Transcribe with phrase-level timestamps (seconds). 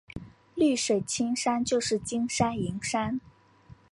[0.55, 3.21] 绿水青山就是金山银山